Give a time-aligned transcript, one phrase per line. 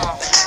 [0.00, 0.37] Oh.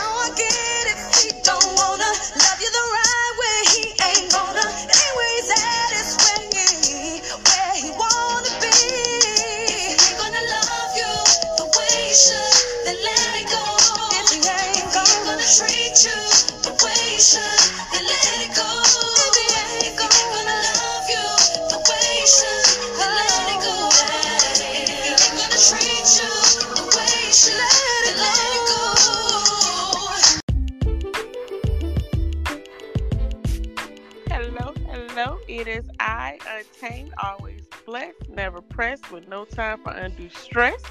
[39.09, 40.81] With no time for undue stress.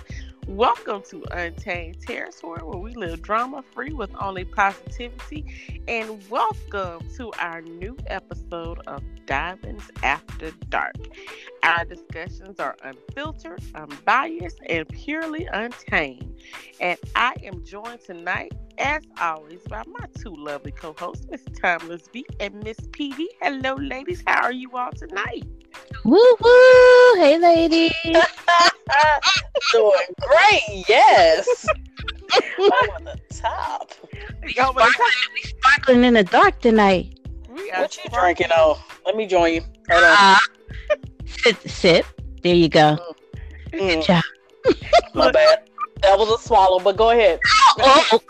[0.46, 5.44] Welcome to Untamed Territory, where we live drama free with only positivity.
[5.86, 10.96] And welcome to our new episode of Diamonds After Dark.
[11.62, 16.34] Our discussions are unfiltered, unbiased, and purely untamed.
[16.80, 22.02] And I am joined tonight, as always, by my two lovely co hosts, Miss Timeless
[22.12, 23.26] V and Miss PD.
[23.40, 24.22] Hello, ladies.
[24.26, 25.44] How are you all tonight?
[26.04, 27.14] Woo woo!
[27.16, 27.92] Hey, ladies.
[29.72, 30.84] Doing great.
[30.88, 31.66] Yes.
[32.58, 33.92] Over the top.
[34.42, 34.92] We sparkling,
[35.34, 37.18] we sparkling in the dark tonight.
[37.48, 38.78] What you drinking on?
[39.04, 39.60] Let me join you.
[39.90, 40.16] Hold on.
[40.18, 40.38] Uh,
[41.26, 42.06] sip, sip.
[42.42, 42.96] There you go.
[43.72, 44.02] Mm.
[44.04, 44.22] Mm.
[45.14, 45.69] My bad.
[46.02, 47.38] That was a swallow, but go ahead.
[47.78, 48.20] Oh, oh.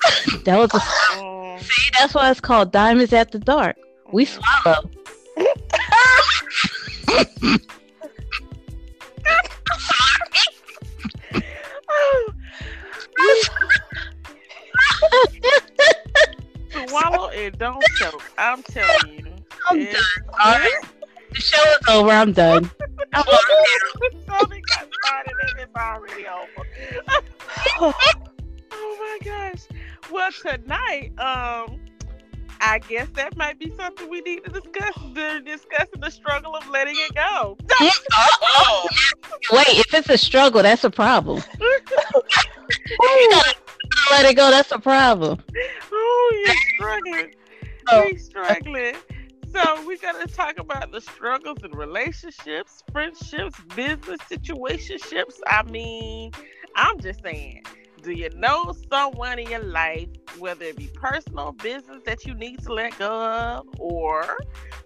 [0.44, 0.78] that was a.
[0.78, 1.60] Mm.
[1.60, 3.76] See, that's why it's called Diamonds at the Dark.
[4.12, 4.90] We swallow.
[16.88, 18.22] Swallow and don't choke.
[18.38, 19.26] I'm telling you.
[19.68, 19.94] I'm done.
[20.44, 20.80] All right.
[21.32, 22.10] The show is over.
[22.10, 22.70] I'm done.
[23.12, 23.24] I'm
[24.26, 26.66] Something got started and it's already over.
[28.72, 29.66] oh my gosh.
[30.10, 31.80] Well, tonight, um,
[32.60, 34.94] I guess that might be something we need to discuss.
[35.14, 37.56] They're discussing the struggle of letting it go.
[37.80, 38.88] oh
[39.52, 41.42] Wait, if it's a struggle, that's a problem.
[44.10, 44.50] let it go.
[44.50, 45.42] That's a problem.
[45.92, 47.34] Oh, you're struggling.
[47.88, 48.06] Oh.
[48.06, 48.94] You're struggling.
[49.52, 55.40] So we're gonna talk about the struggles in relationships, friendships, business situationships.
[55.46, 56.32] I mean,
[56.76, 57.62] I'm just saying
[58.02, 62.62] do you know someone in your life, whether it be personal, business that you need
[62.62, 64.38] to let go of, or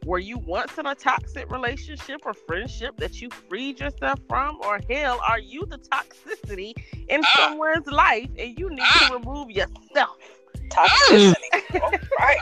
[0.05, 4.81] were you once in a toxic relationship or friendship that you freed yourself from, or
[4.91, 6.73] hell, are you the toxicity
[7.09, 10.19] in uh, someone's life and you need uh, to remove yourself?
[10.69, 11.35] Toxicity.
[11.83, 12.39] oh, right.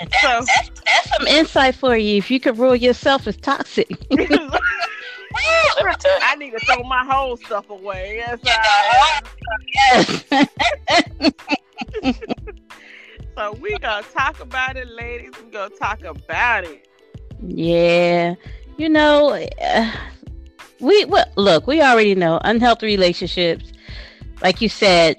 [0.00, 2.18] That, so, that's, that's some insight for you.
[2.18, 3.88] If you could rule yourself as toxic.
[6.22, 8.16] I need to throw my whole stuff away.
[8.16, 9.20] Yes, I,
[9.74, 11.34] yes.
[13.36, 15.32] so we gonna talk about it, ladies.
[15.42, 16.88] We gonna talk about it.
[17.40, 18.34] Yeah,
[18.76, 19.92] you know, uh,
[20.80, 21.66] we well, look.
[21.66, 23.72] We already know unhealthy relationships,
[24.42, 25.16] like you said.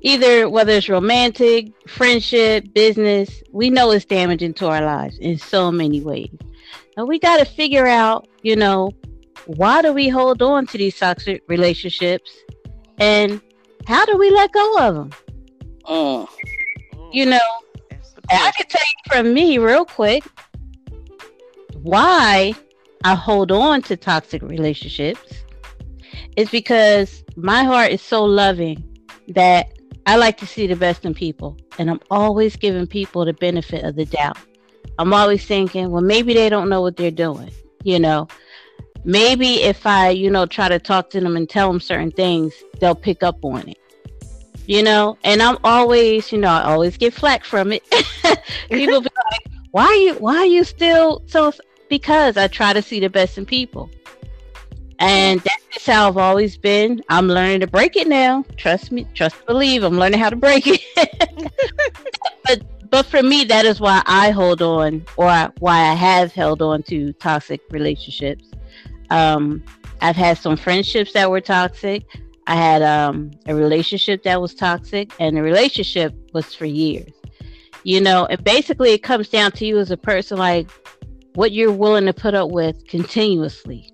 [0.00, 5.72] Either whether it's romantic, friendship, business, we know it's damaging to our lives in so
[5.72, 6.30] many ways.
[6.96, 8.92] And we got to figure out, you know,
[9.46, 12.30] why do we hold on to these toxic relationships
[12.98, 13.40] and
[13.86, 15.10] how do we let go of them?
[15.84, 16.28] Mm.
[17.12, 17.38] You know,
[18.30, 20.24] I can tell you from me real quick
[21.82, 22.54] why
[23.04, 25.32] I hold on to toxic relationships
[26.36, 28.84] is because my heart is so loving
[29.28, 29.77] that
[30.08, 31.56] I like to see the best in people.
[31.78, 34.38] And I'm always giving people the benefit of the doubt.
[34.98, 37.52] I'm always thinking, well, maybe they don't know what they're doing,
[37.84, 38.26] you know
[39.04, 42.52] maybe if I, you know, try to talk to them and tell them certain things,
[42.78, 43.78] they'll pick up on it.
[44.66, 47.82] You know, and I'm always, you know, I always get flack from it.
[48.70, 50.14] people be like, "Why are you?
[50.16, 51.52] Why are you still so?"
[51.88, 53.88] Because I try to see the best in people,
[54.98, 57.02] and that's how I've always been.
[57.08, 58.44] I'm learning to break it now.
[58.56, 59.82] Trust me, trust believe.
[59.82, 60.82] I'm learning how to break it.
[62.44, 66.62] but but for me, that is why I hold on, or why I have held
[66.62, 68.44] on to toxic relationships
[69.10, 69.62] um,
[70.00, 72.04] I've had some friendships that were toxic.
[72.46, 77.12] I had um, a relationship that was toxic, and the relationship was for years.
[77.84, 80.68] You know, and basically it comes down to you as a person, like
[81.34, 83.90] what you're willing to put up with continuously.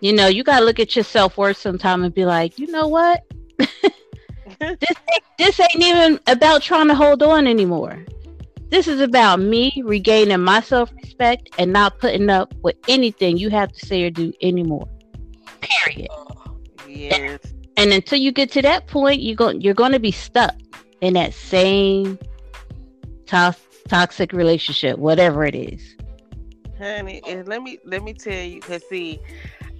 [0.00, 2.66] You know, you got to look at your self worth sometime and be like, you
[2.70, 3.24] know what?
[3.58, 4.96] this
[5.38, 8.04] this ain't even about trying to hold on anymore.
[8.68, 13.50] This is about me regaining my self respect and not putting up with anything you
[13.50, 14.88] have to say or do anymore.
[15.60, 16.08] Period.
[16.86, 17.40] Yes.
[17.76, 20.54] And, until you get to that point, you go, you're going to be stuck.
[21.00, 22.18] in that same
[23.26, 23.54] to-
[23.88, 25.96] toxic relationship, whatever it is.
[26.78, 27.22] honey.
[27.26, 29.20] And let me let me tell you, cause see,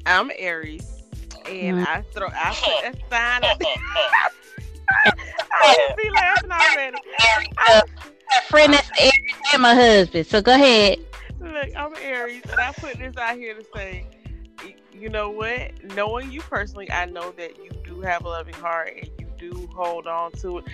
[0.07, 1.03] I'm Aries,
[1.47, 1.87] and Mhm.
[1.87, 3.59] I throw I put a sign up.
[5.53, 6.99] I see laughing already.
[7.59, 7.83] I,
[8.31, 10.27] My friend is Aries and my husband.
[10.27, 10.99] So go ahead.
[11.41, 14.07] look, I'm Aries, and I put this out here to say,
[14.93, 15.73] you know what?
[15.85, 19.69] Knowing you personally, I know that you do have a loving heart, and you do
[19.75, 20.65] hold on to it.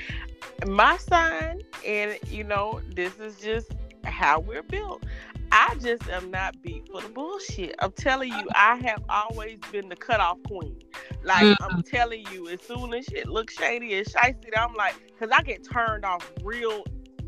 [0.67, 3.73] My sign, and you know, this is just
[4.05, 5.05] how we're built.
[5.53, 7.75] I just am not beat for the bullshit.
[7.79, 10.81] I'm telling you, I have always been the cutoff queen.
[11.23, 11.57] Like mm.
[11.61, 15.43] I'm telling you, as soon as shit looks shady and shicey, I'm like, because I
[15.43, 16.85] get turned off real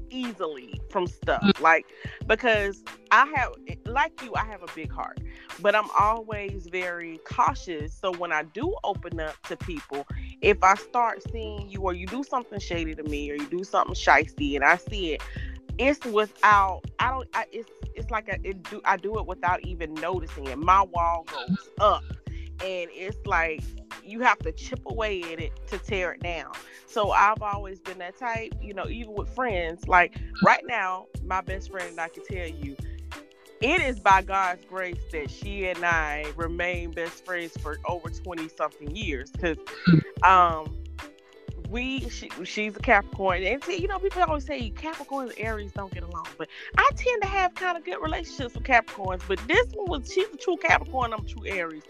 [0.09, 1.43] easily from stuff.
[1.43, 1.61] Mm.
[1.61, 1.85] Like
[2.27, 3.53] because I have,
[3.85, 5.21] like you, I have a big heart,
[5.61, 7.93] but I'm always very cautious.
[7.93, 10.07] So when I do open up to people,
[10.41, 13.65] if I start seeing you or you do something shady to me or you do
[13.65, 15.23] something shicey and I see it,
[15.79, 19.65] it's without I don't I, it's it's like a, it do I do it without
[19.65, 20.59] even noticing it.
[20.59, 22.03] My wall goes up
[22.61, 23.63] and it's like
[24.05, 26.53] you have to chip away at it to tear it down.
[26.87, 29.89] So I've always been that type, you know, even with friends.
[29.89, 32.77] Like right now, my best friend and I can tell you,
[33.61, 38.49] it is by God's grace that she and I remain best friends for over 20
[38.49, 39.31] something years.
[39.41, 39.57] Cause
[40.23, 40.84] um
[41.71, 45.73] we she, she's a Capricorn and see, you know people always say Capricorns and Aries
[45.73, 49.23] don't get along, but I tend to have kind of good relationships with Capricorns.
[49.27, 51.83] But this one was she's a true Capricorn, I'm a true Aries.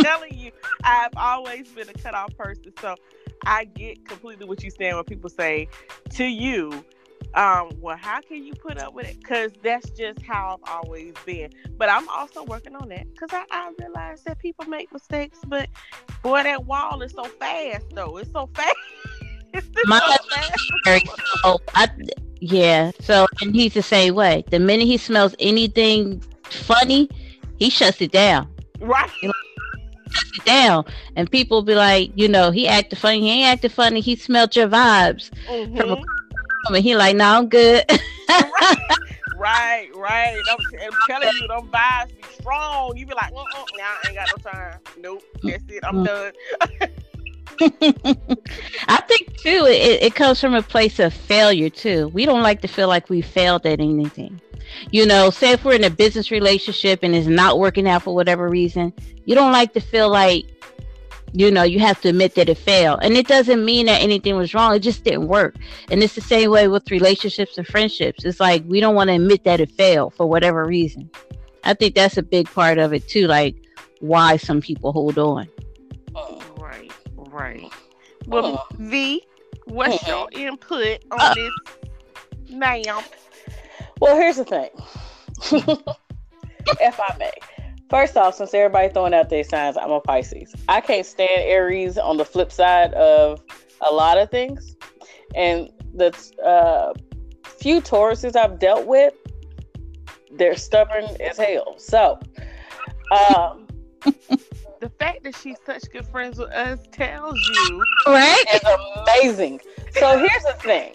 [0.00, 0.52] telling you,
[0.84, 2.96] I've always been a cut off person, so
[3.44, 5.68] I get completely what you're saying when people say
[6.10, 6.84] to you
[7.34, 11.14] um well how can you put up with it because that's just how i've always
[11.24, 15.38] been but i'm also working on that because I, I realize that people make mistakes
[15.46, 15.68] but
[16.22, 18.76] boy that wall is so fast though it's so fast
[19.52, 20.70] it's My so fast.
[20.84, 21.00] Very
[21.44, 21.88] oh, I,
[22.40, 22.90] yeah.
[23.00, 24.44] So and he's the same way.
[24.50, 27.08] The minute he smells anything funny,
[27.58, 28.48] he shuts it down.
[28.80, 29.10] right
[30.10, 30.84] Shuts it down,
[31.16, 33.20] and people be like, you know, he acted funny.
[33.20, 34.00] He ain't acted funny.
[34.00, 36.04] He smelled your vibes, Mhm.
[36.66, 37.84] And he like, no, I'm good.
[39.36, 43.82] right right I'm, I'm telling you them vibes be strong you be like Mm-mm, nah,
[43.82, 46.06] i ain't got no time nope that's it i'm mm.
[46.06, 46.32] done
[47.60, 52.08] I think too, it, it comes from a place of failure too.
[52.08, 54.40] We don't like to feel like we failed at anything.
[54.90, 58.14] You know, say if we're in a business relationship and it's not working out for
[58.14, 58.92] whatever reason,
[59.26, 60.44] you don't like to feel like,
[61.32, 63.00] you know, you have to admit that it failed.
[63.02, 64.74] And it doesn't mean that anything was wrong.
[64.74, 65.56] It just didn't work.
[65.90, 68.24] And it's the same way with relationships and friendships.
[68.24, 71.10] It's like we don't want to admit that it failed for whatever reason.
[71.64, 73.56] I think that's a big part of it too, like
[74.00, 75.48] why some people hold on.
[76.58, 77.72] Right, right.
[78.26, 78.74] Well, Uh.
[78.78, 79.22] V,
[79.66, 81.34] what's your input on Uh.
[81.34, 81.52] this
[82.50, 83.02] now?
[84.00, 84.70] Well, here's the thing.
[86.80, 87.30] if I may.
[87.92, 90.54] First off, since everybody throwing out their signs, I'm a Pisces.
[90.66, 93.42] I can't stand Aries on the flip side of
[93.82, 94.76] a lot of things.
[95.34, 96.08] And the
[96.42, 96.94] uh,
[97.44, 99.12] few Tauruses I've dealt with,
[100.32, 101.74] they're stubborn as hell.
[101.76, 102.18] So,
[103.10, 103.68] um,
[104.80, 107.84] The fact that she's such good friends with us tells you.
[108.06, 108.42] Right?
[108.54, 108.62] is
[109.20, 109.60] amazing.
[109.90, 110.94] So here's the thing.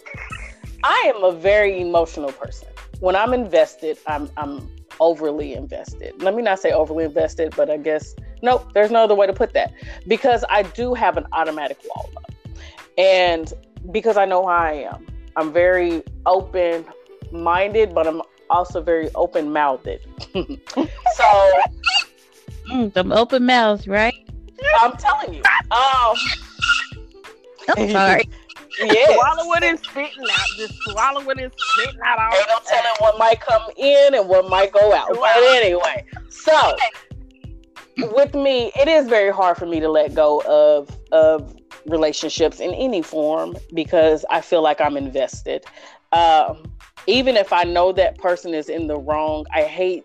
[0.84, 2.70] I am a very emotional person.
[3.02, 4.68] When I'm invested, I'm I'm
[5.00, 6.22] overly invested.
[6.22, 9.34] Let me not say overly invested, but I guess nope, there's no other way to
[9.34, 9.74] put that.
[10.08, 12.32] Because I do have an automatic wall up.
[12.98, 13.52] And
[13.92, 15.06] because I know how I am.
[15.36, 16.86] I'm very open
[17.32, 20.00] minded, but I'm also very open mouthed.
[20.34, 21.62] so
[22.70, 24.16] mm, them open mouths, right?
[24.80, 25.42] I'm telling you.
[25.72, 26.16] Um
[27.78, 28.30] I'm sorry.
[28.80, 29.14] Yeah.
[29.14, 30.56] Swallowing and spitting out.
[30.56, 34.50] Just swallowing and spitting out all Ain't no telling what might come in and what
[34.50, 35.10] might go out.
[35.14, 36.76] But anyway, so
[37.98, 41.56] with me, it is very hard for me to let go of of
[41.88, 45.66] relationships in any form because I feel like I'm invested.
[46.12, 46.72] Um,
[47.08, 50.04] even if I know that person is in the wrong, I hate,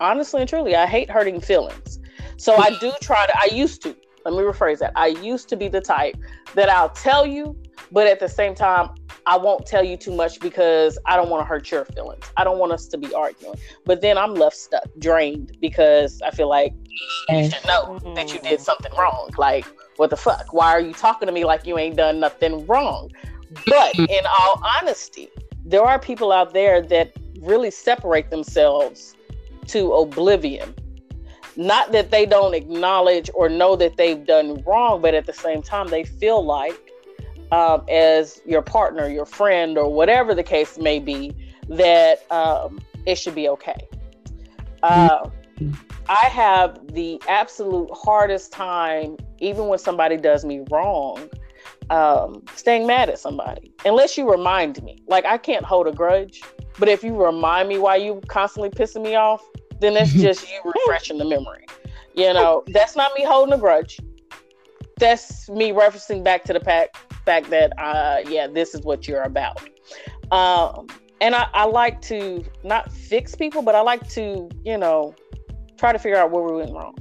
[0.00, 1.98] honestly and truly, I hate hurting feelings.
[2.36, 4.92] So I do try to, I used to, let me rephrase that.
[4.96, 6.16] I used to be the type
[6.54, 7.56] that I'll tell you,
[7.94, 8.90] but at the same time,
[9.24, 12.24] I won't tell you too much because I don't want to hurt your feelings.
[12.36, 13.54] I don't want us to be arguing.
[13.84, 16.74] But then I'm left stuck, drained because I feel like
[17.28, 18.62] you should know that you did mm-hmm.
[18.62, 19.30] something wrong.
[19.38, 19.64] Like,
[19.96, 20.52] what the fuck?
[20.52, 23.12] Why are you talking to me like you ain't done nothing wrong?
[23.66, 24.10] But mm-hmm.
[24.10, 25.28] in all honesty,
[25.64, 29.14] there are people out there that really separate themselves
[29.68, 30.74] to oblivion.
[31.56, 35.62] Not that they don't acknowledge or know that they've done wrong, but at the same
[35.62, 36.83] time, they feel like,
[37.52, 41.34] um, as your partner, your friend, or whatever the case may be,
[41.68, 43.88] that um, it should be okay.
[44.82, 45.30] Uh,
[46.08, 51.30] I have the absolute hardest time, even when somebody does me wrong,
[51.90, 53.72] um, staying mad at somebody.
[53.84, 55.02] Unless you remind me.
[55.06, 56.42] Like, I can't hold a grudge.
[56.78, 59.42] But if you remind me why you constantly pissing me off,
[59.80, 61.66] then it's just you refreshing the memory.
[62.14, 64.00] You know, that's not me holding a grudge.
[64.98, 69.22] That's me referencing back to the fact, fact that, uh, yeah, this is what you're
[69.22, 69.60] about.
[70.30, 70.86] Um,
[71.20, 75.14] and I, I like to not fix people, but I like to, you know,
[75.78, 76.96] try to figure out where we went wrong.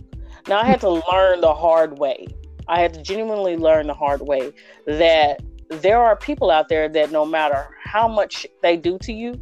[0.47, 2.27] Now I had to learn the hard way.
[2.67, 4.53] I had to genuinely learn the hard way
[4.85, 9.39] that there are people out there that no matter how much they do to you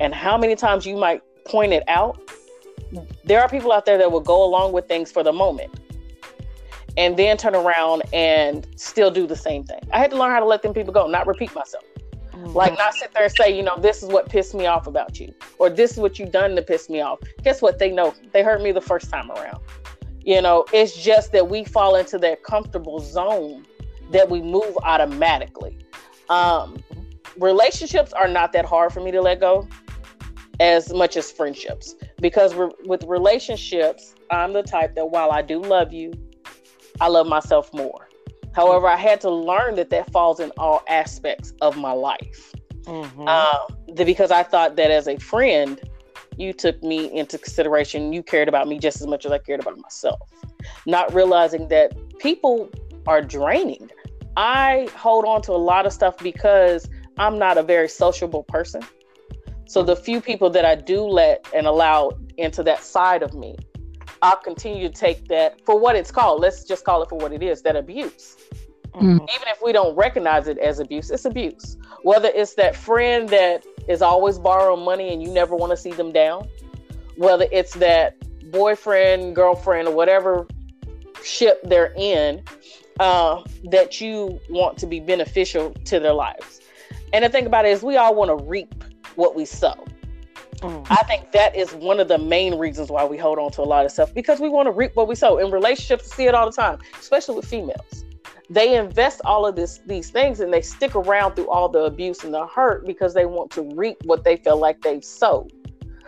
[0.00, 2.20] and how many times you might point it out,
[3.24, 5.72] there are people out there that will go along with things for the moment
[6.96, 9.80] and then turn around and still do the same thing.
[9.92, 11.84] I had to learn how to let them people go, not repeat myself.
[12.32, 12.52] Mm-hmm.
[12.54, 15.20] Like not sit there and say, you know, this is what pissed me off about
[15.20, 17.18] you, or this is what you done to piss me off.
[17.42, 17.78] Guess what?
[17.78, 19.60] They know they hurt me the first time around.
[20.24, 23.66] You know, it's just that we fall into that comfortable zone
[24.12, 25.78] that we move automatically.
[26.28, 26.82] Um,
[27.38, 29.68] relationships are not that hard for me to let go
[30.60, 35.60] as much as friendships because re- with relationships, I'm the type that while I do
[35.60, 36.12] love you,
[37.00, 38.08] I love myself more.
[38.54, 42.52] However, I had to learn that that falls in all aspects of my life.
[42.82, 43.28] Mm-hmm.
[43.28, 45.80] Um, because I thought that as a friend,
[46.36, 48.12] you took me into consideration.
[48.12, 50.28] You cared about me just as much as I cared about myself.
[50.86, 52.70] Not realizing that people
[53.06, 53.90] are draining.
[54.36, 58.82] I hold on to a lot of stuff because I'm not a very sociable person.
[59.66, 63.56] So the few people that I do let and allow into that side of me,
[64.22, 66.40] I'll continue to take that for what it's called.
[66.40, 68.36] Let's just call it for what it is that abuse.
[68.94, 69.16] Mm.
[69.16, 71.76] Even if we don't recognize it as abuse, it's abuse.
[72.02, 75.92] Whether it's that friend that is always borrowing money and you never want to see
[75.92, 76.48] them down,
[77.16, 78.16] whether it's that
[78.50, 80.46] boyfriend, girlfriend, or whatever
[81.24, 82.42] ship they're in,
[83.00, 86.60] uh, that you want to be beneficial to their lives.
[87.12, 88.84] And the thing about it is, we all want to reap
[89.16, 89.84] what we sow.
[90.62, 90.86] Mm.
[90.90, 93.64] I think that is one of the main reasons why we hold on to a
[93.64, 95.38] lot of stuff because we want to reap what we sow.
[95.38, 98.04] In relationships, to see it all the time, especially with females.
[98.48, 102.22] They invest all of this these things and they stick around through all the abuse
[102.22, 105.52] and the hurt because they want to reap what they feel like they've sowed.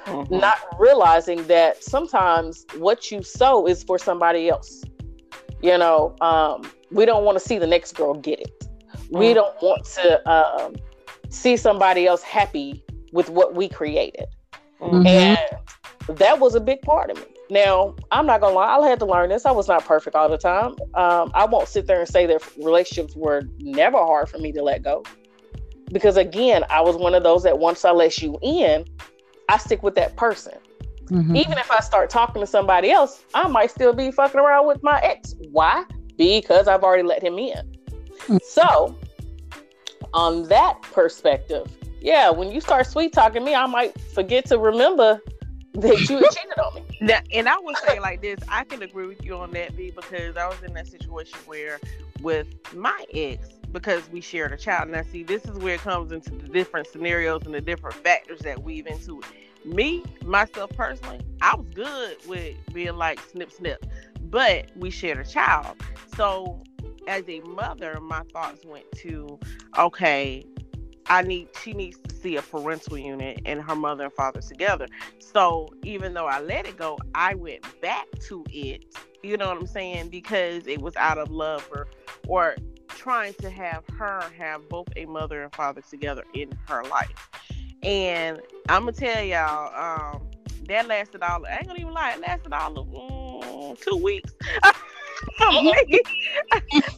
[0.06, 0.38] Mm-hmm.
[0.38, 4.84] Not realizing that sometimes what you sow is for somebody else.
[5.62, 8.68] You know, um, we don't want to see the next girl get it.
[9.10, 9.34] We mm.
[9.34, 10.74] don't want to um,
[11.30, 14.26] see somebody else happy with what we created.
[14.84, 15.06] Mm-hmm.
[15.06, 17.24] And that was a big part of me.
[17.50, 19.44] Now, I'm not gonna lie, I had to learn this.
[19.44, 20.76] I was not perfect all the time.
[20.94, 24.62] Um, I won't sit there and say that relationships were never hard for me to
[24.62, 25.04] let go.
[25.92, 28.86] Because again, I was one of those that once I let you in,
[29.48, 30.54] I stick with that person.
[31.06, 31.36] Mm-hmm.
[31.36, 34.82] Even if I start talking to somebody else, I might still be fucking around with
[34.82, 35.34] my ex.
[35.52, 35.84] Why?
[36.16, 37.58] Because I've already let him in.
[37.58, 38.38] Mm-hmm.
[38.42, 38.96] So,
[40.14, 41.70] on that perspective,
[42.04, 45.22] yeah, when you start sweet talking me, I might forget to remember
[45.72, 46.82] that you cheated on me.
[47.00, 49.90] Now, and I would say like this, I can agree with you on that, B,
[49.90, 51.80] because I was in that situation where
[52.20, 54.90] with my ex, because we shared a child.
[54.90, 58.40] Now, see, this is where it comes into the different scenarios and the different factors
[58.40, 59.74] that weave into it.
[59.74, 63.84] me myself personally, I was good with being like snip snip,
[64.30, 65.76] but we shared a child,
[66.16, 66.62] so
[67.08, 69.38] as a mother, my thoughts went to,
[69.78, 70.46] okay,
[71.08, 74.88] I need she needs to see a parental unit and her mother and father together.
[75.18, 78.84] So even though I let it go, I went back to it.
[79.22, 80.08] You know what I'm saying?
[80.08, 81.88] Because it was out of love or
[82.26, 82.56] or
[82.88, 87.28] trying to have her have both a mother and father together in her life.
[87.82, 90.22] And I'm gonna tell y'all, um,
[90.68, 91.44] that lasted all.
[91.46, 94.32] I ain't gonna even lie, it lasted all of mm, two weeks.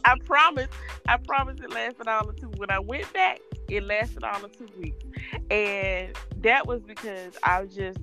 [0.05, 0.69] I promise.
[1.07, 2.49] I promise it lasted all of two.
[2.57, 5.05] When I went back, it lasted all of two weeks,
[5.49, 7.99] and that was because I was just,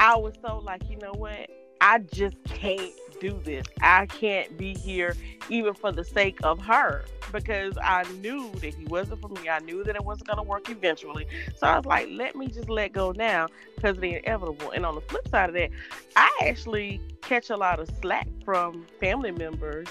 [0.00, 1.48] I was so like, you know what?
[1.80, 3.66] I just can't do this.
[3.80, 5.16] I can't be here
[5.48, 9.48] even for the sake of her because I knew that he wasn't for me.
[9.48, 11.26] I knew that it wasn't going to work eventually.
[11.56, 14.70] So I was like, let me just let go now because of the inevitable.
[14.70, 15.70] And on the flip side of that,
[16.14, 19.88] I actually catch a lot of slack from family members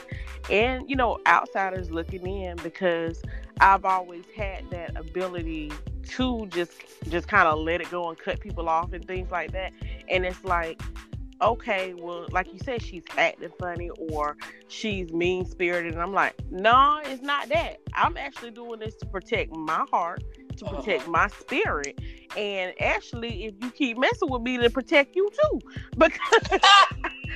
[0.49, 3.21] and, you know, outsiders looking in because
[3.61, 5.71] I've always had that ability
[6.09, 6.73] to just
[7.09, 9.71] just kind of let it go and cut people off and things like that.
[10.09, 10.81] And it's like
[11.41, 14.37] okay, well, like you said, she's acting funny or
[14.67, 15.93] she's mean spirited.
[15.93, 17.77] And I'm like, no, it's not that.
[17.93, 20.23] I'm actually doing this to protect my heart,
[20.61, 20.81] to uh-huh.
[20.81, 21.99] protect my spirit.
[22.37, 25.59] And actually, if you keep messing with me, to protect you too.
[25.97, 26.59] Because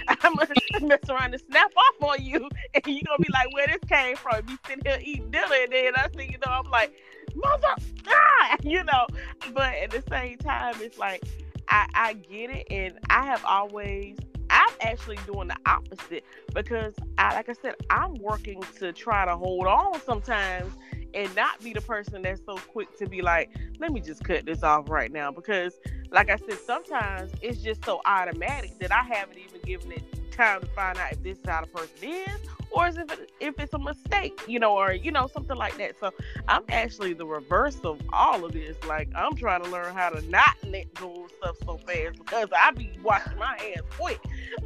[0.07, 3.67] I'm gonna mess around and snap off on you, and you're gonna be like, where
[3.67, 4.41] this came from?
[4.47, 6.93] You sitting here eating dinner, and then I see, you know, I'm like,
[7.35, 7.75] mother,
[8.07, 8.57] ah!
[8.63, 9.07] you know.
[9.53, 11.23] But at the same time, it's like,
[11.67, 14.17] I, I get it, and I have always
[14.49, 16.23] I'm actually doing the opposite
[16.53, 20.73] because I like I said, I'm working to try to hold on sometimes
[21.13, 23.49] and not be the person that's so quick to be like,
[23.79, 25.31] let me just cut this off right now.
[25.31, 25.79] Because
[26.11, 30.61] like I said, sometimes it's just so automatic that I haven't even given it time
[30.61, 33.59] to find out if this is how the person is or is if it, if
[33.59, 35.97] it's a mistake, you know, or you know something like that.
[35.97, 36.11] So
[36.47, 38.75] I'm actually the reverse of all of this.
[38.85, 42.49] Like I'm trying to learn how to not let go of stuff so fast because
[42.55, 44.19] I be washing my hands quick.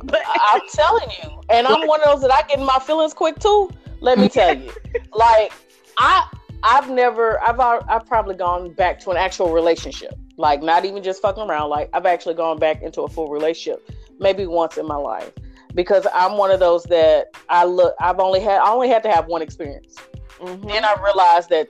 [0.04, 3.14] But I'm telling you, and I'm one of those that I get in my feelings
[3.14, 3.70] quick too.
[4.02, 4.72] Let me tell you,
[5.14, 5.54] like
[6.00, 6.28] I
[6.64, 10.16] I've never I've I've probably gone back to an actual relationship.
[10.36, 11.70] Like not even just fucking around.
[11.70, 13.88] Like I've actually gone back into a full relationship
[14.20, 15.32] maybe once in my life
[15.76, 17.96] because I'm one of those that I look.
[18.00, 19.96] I've only had I only had to have one experience.
[20.40, 20.68] Mm-hmm.
[20.68, 21.68] Then I realized that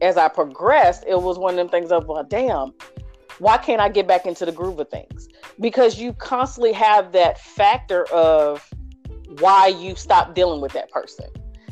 [0.00, 2.72] as I progressed, it was one of them things of, well, damn,
[3.38, 5.28] why can't I get back into the groove of things?
[5.60, 8.68] Because you constantly have that factor of
[9.38, 11.26] why you stop dealing with that person.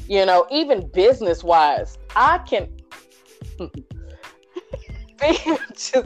[0.09, 2.69] You know, even business wise, I can.
[5.75, 5.97] just,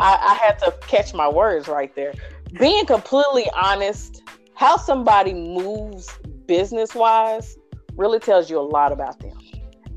[0.00, 2.12] I, I had to catch my words right there.
[2.58, 4.19] Being completely honest
[4.60, 7.56] how somebody moves business wise
[7.96, 9.32] really tells you a lot about them.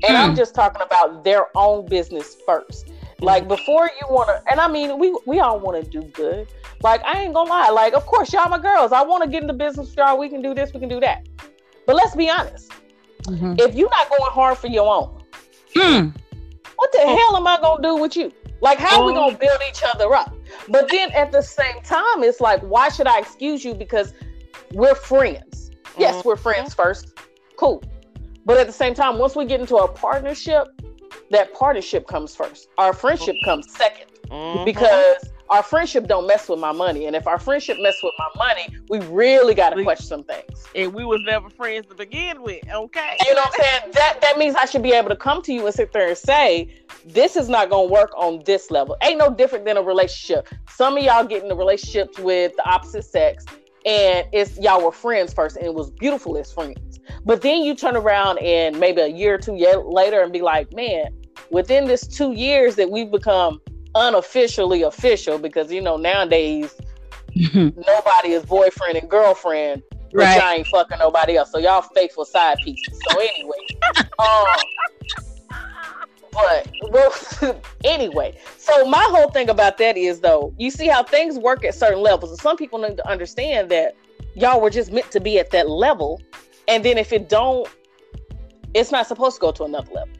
[0.02, 0.16] And mm.
[0.16, 0.36] I'm hmm.
[0.36, 2.90] just talking about their own business first.
[3.20, 6.48] Like before you want to, and I mean, we we all want to do good.
[6.82, 7.68] Like I ain't gonna lie.
[7.68, 8.90] Like of course y'all my girls.
[8.92, 10.18] I want to get in the business with y'all.
[10.18, 10.72] We can do this.
[10.72, 11.26] We can do that.
[11.86, 12.72] But let's be honest.
[13.24, 13.56] Mm-hmm.
[13.58, 15.22] If you're not going hard for your own,
[15.76, 16.16] mm.
[16.76, 18.32] what the hell am I gonna do with you?
[18.62, 20.34] Like how are we gonna build each other up?
[20.68, 24.14] But then at the same time, it's like, why should I excuse you because
[24.74, 25.70] we're friends.
[25.96, 26.28] Yes, mm-hmm.
[26.28, 27.18] we're friends first.
[27.56, 27.82] Cool.
[28.44, 30.68] But at the same time, once we get into a partnership,
[31.30, 32.68] that partnership comes first.
[32.78, 34.64] Our friendship comes 2nd mm-hmm.
[34.64, 37.06] because our friendship don't mess with my money.
[37.06, 40.66] And if our friendship mess with my money, we really got to question some things.
[40.74, 42.62] And we was never friends to begin with.
[42.68, 43.16] Okay.
[43.26, 43.92] You know what I'm saying?
[43.92, 46.18] That that means I should be able to come to you and sit there and
[46.18, 48.96] say, this is not gonna work on this level.
[49.02, 50.48] Ain't no different than a relationship.
[50.68, 53.44] Some of y'all get into relationships with the opposite sex
[53.84, 57.00] and it's y'all were friends first and it was beautiful as friends.
[57.24, 60.40] But then you turn around and maybe a year or two year later and be
[60.40, 61.06] like man
[61.50, 63.60] within this two years that we've become
[63.94, 66.74] unofficially official because you know nowadays
[67.54, 69.82] nobody is boyfriend and girlfriend
[70.14, 70.40] but right.
[70.40, 71.50] y'all ain't fucking nobody else.
[71.50, 73.00] So y'all faithful side pieces.
[73.08, 73.56] So anyway
[74.18, 74.46] um
[76.34, 81.38] but well, anyway, so my whole thing about that is though, you see how things
[81.38, 83.96] work at certain levels, and some people need to understand that
[84.34, 86.20] y'all were just meant to be at that level,
[86.68, 87.68] and then if it don't,
[88.74, 90.14] it's not supposed to go to another level.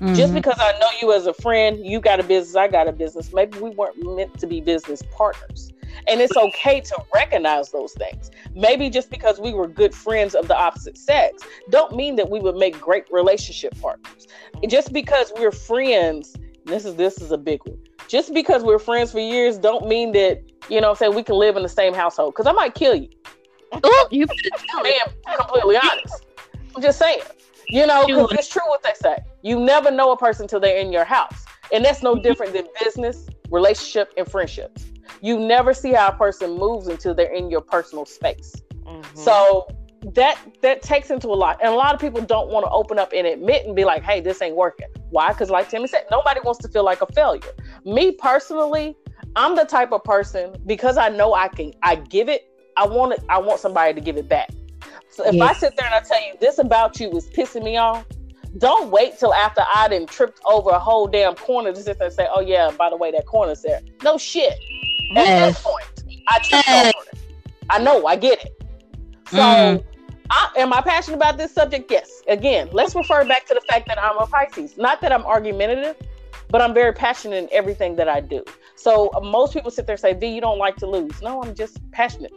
[0.00, 0.14] Mm-hmm.
[0.14, 2.92] Just because I know you as a friend, you got a business, I got a
[2.92, 3.32] business.
[3.32, 5.72] Maybe we weren't meant to be business partners.
[6.08, 8.30] And it's okay to recognize those things.
[8.54, 12.40] Maybe just because we were good friends of the opposite sex, don't mean that we
[12.40, 14.26] would make great relationship partners.
[14.68, 17.78] Just because we're friends, this is this is a big one.
[18.08, 21.22] just because we're friends for years don't mean that you know what I'm saying we
[21.22, 23.08] can live in the same household because I might kill you.
[23.82, 25.00] Oh, you being
[25.36, 26.26] completely honest.
[26.76, 27.20] I'm just saying.
[27.68, 29.18] You know, because it's true what they say.
[29.42, 31.44] You never know a person till they're in your house.
[31.72, 34.84] And that's no different than business, relationship, and friendships.
[35.20, 38.54] You never see how a person moves until they're in your personal space.
[38.84, 39.18] Mm-hmm.
[39.18, 39.66] So
[40.12, 41.58] that that takes into a lot.
[41.62, 44.02] And a lot of people don't want to open up and admit and be like,
[44.02, 44.88] hey, this ain't working.
[45.10, 45.28] Why?
[45.28, 47.52] Because like Timmy said, nobody wants to feel like a failure.
[47.84, 48.96] Me personally,
[49.36, 53.14] I'm the type of person because I know I can I give it, I want
[53.14, 54.50] it, I want somebody to give it back.
[55.10, 55.56] So if yes.
[55.56, 58.04] I sit there and I tell you this about you is pissing me off,
[58.58, 62.08] don't wait till after I done tripped over a whole damn corner to sit there
[62.08, 63.80] and say, oh yeah, by the way, that corner's there.
[64.02, 64.54] No shit.
[65.10, 65.54] At yes.
[65.54, 66.94] this point, I tripped yes.
[66.96, 67.18] over it.
[67.70, 68.62] I know, I get it.
[69.30, 69.84] So mm.
[70.30, 71.90] I, am I passionate about this subject?
[71.90, 72.22] Yes.
[72.28, 74.76] Again, let's refer back to the fact that I'm a Pisces.
[74.76, 75.96] Not that I'm argumentative,
[76.50, 78.44] but I'm very passionate in everything that I do.
[78.76, 81.22] So most people sit there and say, V, you don't like to lose.
[81.22, 82.32] No, I'm just passionate.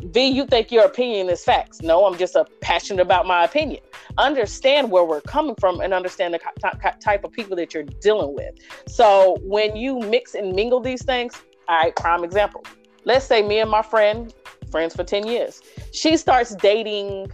[0.00, 1.82] V, you think your opinion is facts.
[1.82, 3.82] No, I'm just a passionate about my opinion.
[4.18, 6.40] Understand where we're coming from and understand the
[7.00, 8.54] type of people that you're dealing with.
[8.88, 12.64] So when you mix and mingle these things, all right, prime example.
[13.04, 14.32] Let's say me and my friend,
[14.70, 15.60] friends for 10 years,
[15.92, 17.30] she starts dating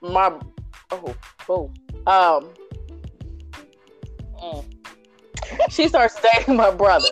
[0.00, 0.38] my,
[0.90, 1.14] oh,
[1.48, 1.70] oh,
[2.06, 2.50] um,
[4.42, 4.64] mm.
[5.70, 7.08] she starts dating my brother.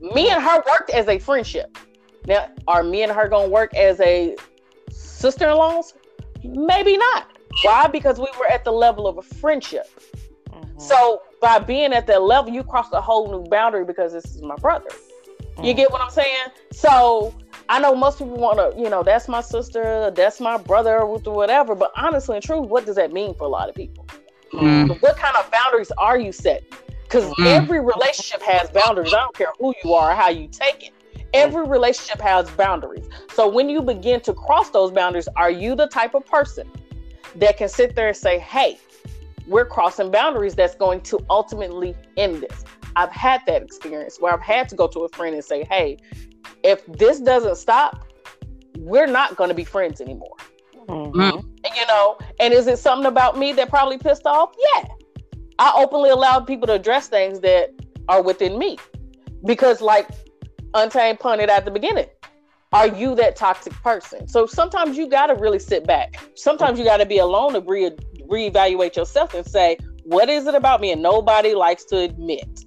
[0.00, 1.78] Me and her worked as a friendship.
[2.26, 4.36] Now, are me and her gonna work as a
[4.90, 5.94] sister-in-laws?
[6.42, 7.28] Maybe not.
[7.62, 7.86] Why?
[7.86, 9.86] Because we were at the level of a friendship.
[10.50, 10.78] Mm-hmm.
[10.78, 14.40] So by being at that level, you cross a whole new boundary because this is
[14.40, 14.88] my brother.
[14.88, 15.64] Mm-hmm.
[15.64, 15.76] You mm.
[15.76, 16.46] get what I'm saying?
[16.72, 17.34] So
[17.68, 21.18] I know most people want to, you know, that's my sister, that's my brother, or
[21.18, 21.74] whatever.
[21.74, 24.06] But honestly and true, what does that mean for a lot of people?
[24.54, 24.94] Mm-hmm.
[25.00, 26.66] What kind of boundaries are you setting?
[27.02, 27.46] Because mm-hmm.
[27.46, 29.12] every relationship has boundaries.
[29.12, 30.92] I don't care who you are, how you take it.
[31.34, 33.06] Every relationship has boundaries.
[33.34, 36.70] So when you begin to cross those boundaries, are you the type of person
[37.34, 38.78] that can sit there and say, hey,
[39.46, 42.64] we're crossing boundaries that's going to ultimately end this?
[42.96, 45.98] I've had that experience where I've had to go to a friend and say, hey,
[46.62, 48.06] if this doesn't stop,
[48.78, 50.36] we're not going to be friends anymore.
[50.86, 51.46] Mm-hmm.
[51.64, 54.54] You know, and is it something about me that probably pissed off?
[54.74, 54.84] Yeah.
[55.58, 57.70] I openly allowed people to address things that
[58.08, 58.76] are within me.
[59.44, 60.08] Because, like
[60.74, 62.06] Untamed punted at the beginning,
[62.72, 64.26] are you that toxic person?
[64.26, 66.18] So sometimes you got to really sit back.
[66.34, 67.96] Sometimes you got to be alone to re-
[68.28, 70.92] reevaluate yourself and say, what is it about me?
[70.92, 72.64] And nobody likes to admit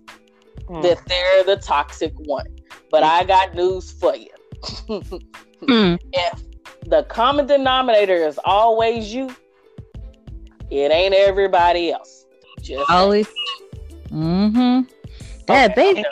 [0.67, 0.81] mm.
[0.81, 2.47] that they're the toxic one.
[2.89, 4.29] But I got news for you.
[5.61, 5.99] mm.
[6.13, 6.43] If
[6.87, 9.29] the common denominator is always you,
[10.69, 12.25] it ain't everybody else.
[12.61, 13.27] Just always.
[14.09, 14.81] Mm-hmm.
[15.47, 16.03] Yeah, baby.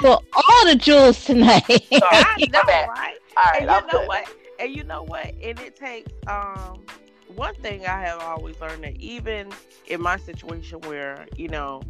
[0.00, 1.64] For all the jewels tonight.
[1.92, 3.16] I know, right?
[3.54, 4.36] and you know what?
[4.58, 5.26] And you know what?
[5.42, 6.84] And it takes um
[7.36, 9.50] one thing I have always learned that even
[9.86, 11.82] in my situation where, you know,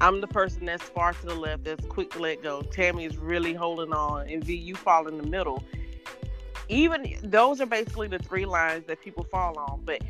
[0.00, 2.62] I'm the person that's far to the left, that's quick to let go.
[2.62, 5.62] Tammy is really holding on, and V, you fall in the middle.
[6.68, 9.82] Even those are basically the three lines that people fall on.
[9.84, 10.02] But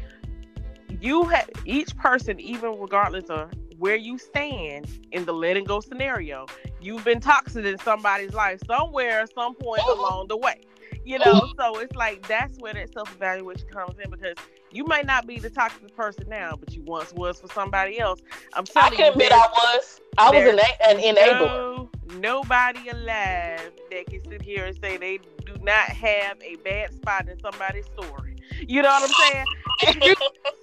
[1.00, 6.46] you have each person, even regardless of where you stand in the letting go scenario,
[6.80, 10.62] you've been toxic in somebody's life somewhere, at some point along the way.
[11.04, 14.36] You know, so it's like that's where that self evaluation comes in because
[14.72, 18.20] you might not be the toxic person now, but you once was for somebody else.
[18.52, 20.00] I'm telling I can admit I was.
[20.18, 20.58] I was an,
[20.88, 21.48] an enabler.
[21.48, 26.92] No, nobody alive that can sit here and say they do not have a bad
[26.94, 28.36] spot in somebody's story.
[28.66, 29.46] You know what I'm saying?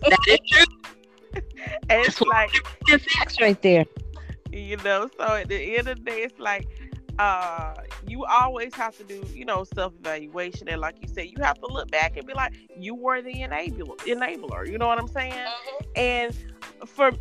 [0.09, 0.65] that is true.
[1.89, 2.51] And it's like
[2.85, 3.85] facts right there.
[4.51, 6.67] You know, so at the end of the day, it's like
[7.19, 7.75] uh
[8.07, 11.67] you always have to do you know self-evaluation and like you said you have to
[11.67, 15.31] look back and be like you were the enabler enabler you know what i'm saying
[15.31, 15.85] mm-hmm.
[15.95, 16.35] and
[16.87, 17.11] for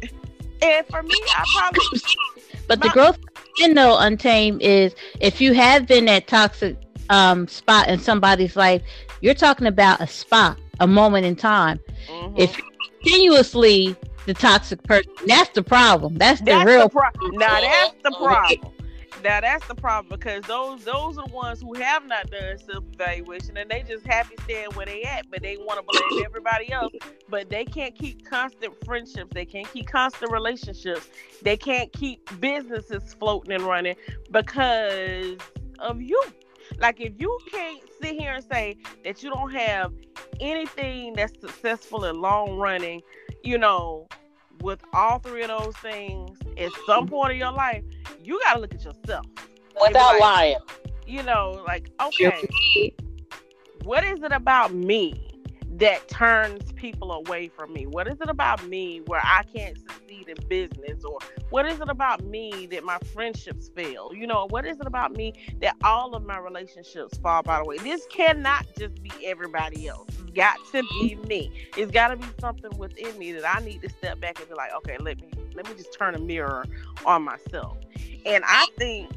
[0.62, 2.00] and for me i probably
[2.68, 3.18] but my, the growth
[3.60, 6.74] in though untamed is if you have been that toxic
[7.10, 8.80] um spot in somebody's life
[9.20, 11.80] you're talking about a spot a moment in time.
[12.08, 12.36] Mm-hmm.
[12.36, 12.60] If
[13.00, 16.16] continuously the toxic person, that's the problem.
[16.16, 17.32] That's the that's real the problem.
[17.36, 18.72] Now that's the problem.
[19.22, 22.84] Now that's the problem because those those are the ones who have not done self
[22.92, 26.72] evaluation and they just happy staying where they at, but they want to blame everybody
[26.72, 26.92] else.
[27.28, 29.30] But they can't keep constant friendships.
[29.32, 31.08] They can't keep constant relationships.
[31.42, 33.96] They can't keep businesses floating and running
[34.30, 35.38] because
[35.78, 36.20] of you.
[36.78, 39.92] Like if you can't sit here and say that you don't have
[40.40, 43.02] anything that's successful and long running,
[43.44, 44.08] you know,
[44.60, 47.82] with all three of those things at some point in your life,
[48.22, 49.26] you gotta look at yourself.
[49.80, 50.56] Without like, lying.
[51.06, 52.94] You know, like, okay,
[53.84, 55.28] what is it about me
[55.72, 57.86] that turns people away from me?
[57.86, 61.02] What is it about me where I can't succeed in business?
[61.04, 61.18] Or
[61.50, 64.12] what is it about me that my friendships fail?
[64.14, 67.64] You know, what is it about me that all of my relationships fall by the
[67.64, 67.78] way?
[67.78, 70.21] This cannot just be everybody else.
[70.34, 71.28] Got to be mm-hmm.
[71.28, 71.52] me.
[71.76, 74.54] It's got to be something within me that I need to step back and be
[74.54, 76.64] like, okay, let me let me just turn a mirror
[77.04, 77.76] on myself.
[78.24, 79.10] And I think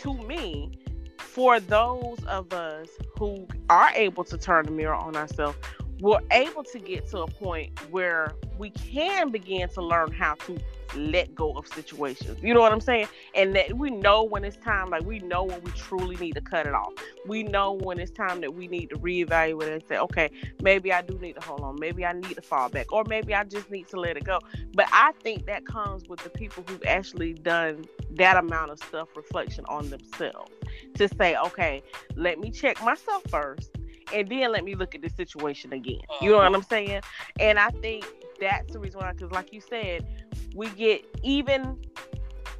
[0.00, 0.72] to me,
[1.18, 5.56] for those of us who are able to turn the mirror on ourselves,
[6.00, 10.58] we're able to get to a point where we can begin to learn how to
[10.96, 12.42] let go of situations.
[12.42, 13.06] You know what I'm saying?
[13.34, 16.40] And that we know when it's time, like we know when we truly need to
[16.40, 16.92] cut it off.
[17.26, 20.30] We know when it's time that we need to reevaluate and say, okay,
[20.62, 21.76] maybe I do need to hold on.
[21.78, 24.40] Maybe I need to fall back, or maybe I just need to let it go.
[24.74, 29.16] But I think that comes with the people who've actually done that amount of self
[29.16, 30.50] reflection on themselves
[30.94, 31.82] to say, okay,
[32.16, 33.70] let me check myself first
[34.14, 36.00] and then let me look at the situation again.
[36.20, 36.56] You know what uh-huh.
[36.56, 37.00] I'm saying?
[37.38, 38.06] And I think
[38.40, 40.06] that's the reason why, because like you said,
[40.54, 41.78] we get even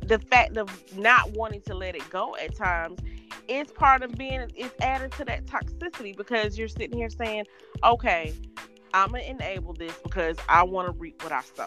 [0.02, 3.00] the fact of not wanting to let it go at times
[3.48, 7.44] is part of being it's added to that toxicity because you're sitting here saying,
[7.84, 8.32] okay,
[8.94, 11.66] I'm gonna enable this because I want to reap what I sow.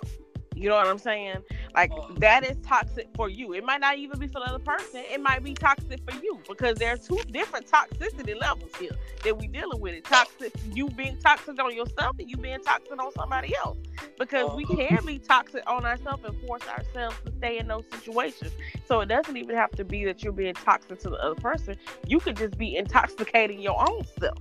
[0.55, 1.37] You know what I'm saying?
[1.73, 3.53] Like that is toxic for you.
[3.53, 5.03] It might not even be for the other person.
[5.11, 8.91] It might be toxic for you because there are two different toxicity levels here
[9.23, 9.93] that we dealing with.
[9.95, 13.77] It toxic you being toxic on yourself and you being toxic on somebody else.
[14.19, 18.51] Because we can be toxic on ourselves and force ourselves to stay in those situations.
[18.85, 21.75] So it doesn't even have to be that you're being toxic to the other person.
[22.05, 24.37] You could just be intoxicating your own self.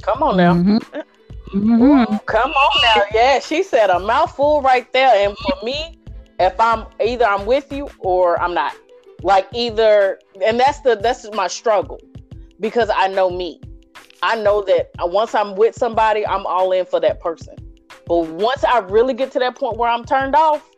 [0.00, 0.54] Come on now.
[0.54, 1.00] Mm-hmm.
[1.54, 2.16] Mm-hmm.
[2.24, 3.02] Come on now.
[3.12, 5.28] Yeah, she said a mouthful right there.
[5.28, 5.98] And for me,
[6.42, 8.74] if I'm either I'm with you or I'm not.
[9.22, 12.00] Like either and that's the that's my struggle
[12.58, 13.60] because I know me.
[14.22, 17.56] I know that once I'm with somebody, I'm all in for that person.
[18.06, 20.68] But once I really get to that point where I'm turned off,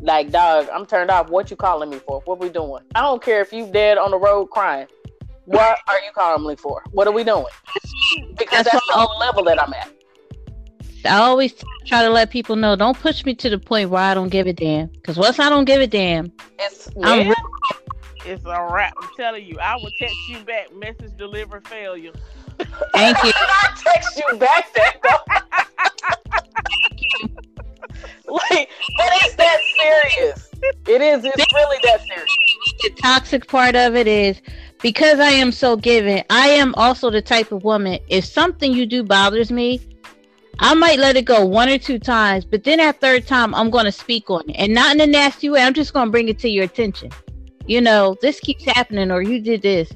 [0.00, 1.28] like dog, I'm turned off.
[1.28, 2.20] What you calling me for?
[2.24, 2.84] What we doing?
[2.94, 4.86] I don't care if you dead on the road crying.
[5.46, 6.84] What are you calling me for?
[6.92, 7.46] What are we doing?
[8.36, 9.90] Because that's, that's the level that I'm at.
[11.04, 11.54] I always
[11.88, 14.46] try to let people know don't push me to the point where I don't give
[14.46, 14.88] a damn.
[14.88, 17.34] Because once I don't give a damn, it's really-
[18.26, 18.94] it's a wrap.
[19.00, 20.74] I'm telling you, I will text you back.
[20.74, 22.12] Message deliver failure.
[22.92, 23.32] Thank you.
[23.34, 25.00] I text you back that.
[26.90, 27.28] Thank you.
[28.26, 30.50] Like, but it is that serious.
[30.86, 31.24] It is.
[31.24, 32.36] It's really that serious.
[32.82, 34.42] The toxic part of it is
[34.82, 36.22] because I am so given.
[36.28, 37.98] I am also the type of woman.
[38.08, 39.80] If something you do bothers me,
[40.60, 43.70] I might let it go one or two times, but then that third time, I'm
[43.70, 45.62] going to speak on it and not in a nasty way.
[45.62, 47.10] I'm just going to bring it to your attention.
[47.66, 49.92] You know, this keeps happening, or you did this,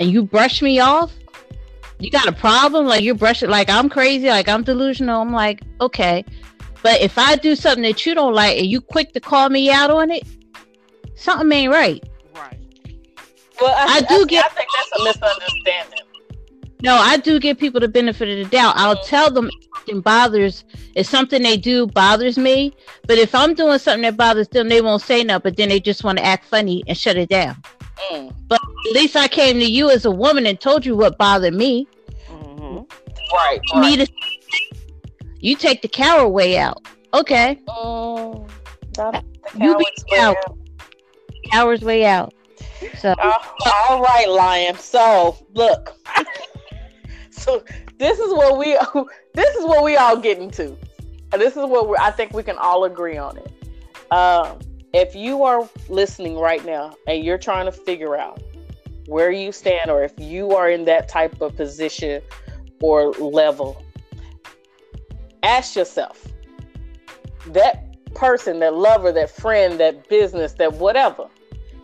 [0.00, 1.12] and you brush me off.
[2.00, 2.86] You got a problem?
[2.86, 5.22] Like you're brushing, like I'm crazy, like I'm delusional.
[5.22, 6.24] I'm like, okay.
[6.82, 9.70] But if I do something that you don't like and you quick to call me
[9.70, 10.24] out on it,
[11.14, 12.04] something ain't right.
[12.34, 12.58] Right.
[13.60, 16.00] Well, I, I do I, get- I think that's a misunderstanding.
[16.84, 18.74] No, I do give people the benefit of the doubt.
[18.76, 22.74] I'll tell them if something bothers, if something they do bothers me.
[23.06, 25.80] But if I'm doing something that bothers them, they won't say no, but then they
[25.80, 27.56] just want to act funny and shut it down.
[28.12, 28.34] Mm.
[28.48, 31.54] But at least I came to you as a woman and told you what bothered
[31.54, 31.88] me.
[32.28, 32.82] Mm-hmm.
[33.34, 33.60] Right.
[33.76, 34.06] Me right.
[34.06, 34.12] to
[35.40, 36.86] you take the coward way out.
[37.14, 38.50] Okay, Mm,
[38.98, 39.24] not
[39.58, 40.36] You be coward's way out.
[40.36, 40.58] out.
[41.50, 42.34] coward's way out.
[42.98, 43.38] So Uh,
[43.88, 44.76] all right, lion.
[44.76, 45.94] So look.
[47.44, 47.62] so
[47.98, 48.72] this is what we
[49.34, 50.76] this is what we all get into.
[51.32, 53.52] And this is what I think we can all agree on it.
[54.12, 54.58] Um,
[54.92, 58.40] if you are listening right now and you're trying to figure out
[59.06, 62.22] where you stand or if you are in that type of position
[62.80, 63.84] or level,
[65.42, 66.26] ask yourself
[67.48, 71.26] that person, that lover, that friend, that business, that whatever,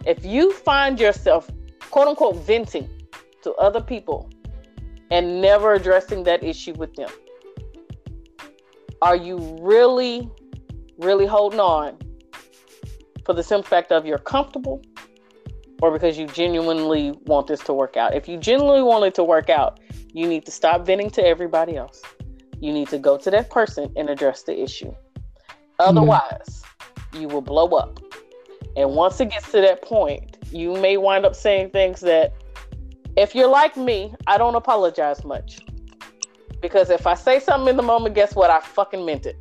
[0.07, 1.51] if you find yourself
[1.91, 2.89] quote unquote venting
[3.43, 4.31] to other people
[5.11, 7.11] and never addressing that issue with them,
[9.03, 10.31] are you really,
[10.99, 11.97] really holding on
[13.25, 14.83] for the simple fact of you're comfortable
[15.83, 18.15] or because you genuinely want this to work out?
[18.15, 19.81] If you genuinely want it to work out,
[20.13, 22.03] you need to stop venting to everybody else.
[22.61, 24.91] You need to go to that person and address the issue.
[24.91, 25.81] Mm-hmm.
[25.81, 26.63] Otherwise,
[27.15, 28.01] you will blow up.
[28.77, 32.35] And once it gets to that point, you may wind up saying things that,
[33.17, 35.59] if you're like me, I don't apologize much.
[36.61, 38.51] Because if I say something in the moment, guess what?
[38.51, 39.37] I fucking meant it.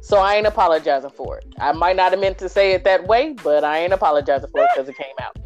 [0.00, 1.46] So I ain't apologizing for it.
[1.60, 4.62] I might not have meant to say it that way, but I ain't apologizing for
[4.62, 5.36] it because it came out.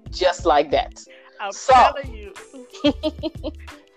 [0.10, 1.02] Just like that.
[1.40, 2.32] I'm So- telling you.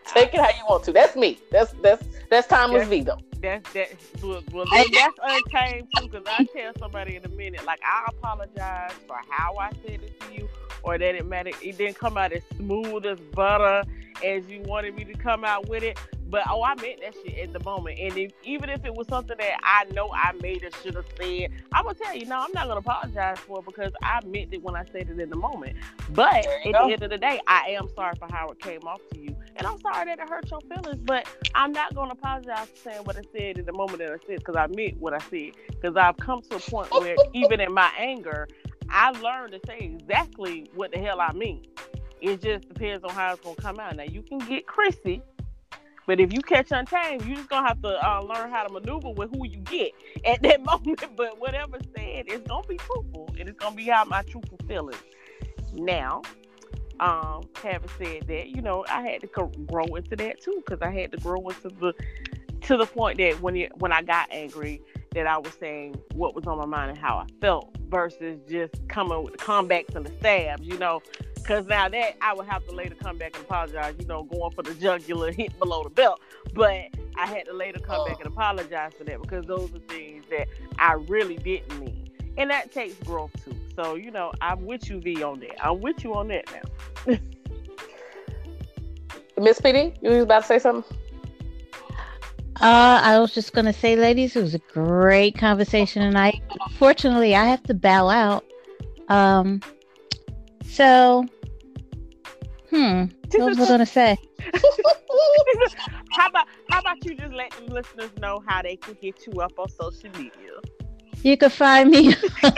[0.05, 0.91] Take it how you want to.
[0.91, 1.39] That's me.
[1.49, 3.17] That's that's that's timeless V though.
[3.41, 3.89] That's that.
[4.21, 6.07] Well, well that's untamed too.
[6.09, 10.19] Because I tell somebody in a minute, like I apologize for how I said it
[10.21, 10.49] to you,
[10.83, 11.55] or that it.
[11.61, 13.83] It didn't come out as smooth as butter
[14.23, 15.97] as you wanted me to come out with it.
[16.29, 17.99] But oh, I meant that shit at the moment.
[17.99, 21.05] And if, even if it was something that I know I made or should have
[21.17, 24.51] said, I'm gonna tell you, no, I'm not gonna apologize for it because I meant
[24.51, 25.75] it when I said it in the moment.
[26.09, 28.81] But at you the end of the day, I am sorry for how it came
[28.87, 31.01] off to you, and I'm sorry that it hurt your feelings.
[31.05, 34.17] But I'm not gonna apologize for saying what I said in the moment that I
[34.25, 35.51] said because I meant what I said.
[35.69, 38.47] Because I've come to a point where even in my anger,
[38.89, 41.65] I learned to say exactly what the hell I mean.
[42.21, 43.95] It just depends on how it's gonna come out.
[43.95, 45.21] Now you can get Chrissy,
[46.05, 49.09] but if you catch Untamed, you're just gonna have to uh, learn how to maneuver
[49.09, 49.91] with who you get
[50.25, 51.03] at that moment.
[51.15, 55.01] But whatever said, it's gonna be truthful, and it's gonna be how my truthful feelings.
[55.73, 56.21] Now,
[56.99, 60.91] um, having said that, you know, I had to grow into that too, because I
[60.91, 61.93] had to grow into the
[62.61, 64.81] to the point that when it, when I got angry,
[65.13, 68.87] that I was saying what was on my mind and how I felt, versus just
[68.87, 71.01] coming with the comebacks and the stabs, you know.
[71.35, 74.51] Because now that I would have to later come back and apologize, you know, going
[74.51, 76.21] for the jugular, hit below the belt.
[76.53, 78.23] But I had to later come back oh.
[78.23, 80.47] and apologize for that because those are things that
[80.79, 82.09] I really didn't mean.
[82.37, 83.55] And that takes growth too.
[83.75, 85.63] So, you know, I'm with you, V, on that.
[85.63, 87.17] I'm with you on that now.
[89.37, 90.97] Miss PD, you was about to say something?
[92.63, 96.41] Uh, I was just gonna say, ladies, it was a great conversation tonight.
[96.61, 98.45] Unfortunately, I have to bow out.
[99.09, 99.59] Um,
[100.63, 101.25] so,
[102.69, 104.15] hmm, what was I gonna say?
[106.11, 109.41] how about how about you just let the listeners know how they can get you
[109.41, 110.31] up on social media?
[111.21, 112.15] You can find me.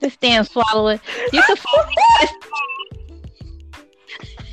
[0.00, 0.98] this damn swallower.
[1.32, 1.94] You can find me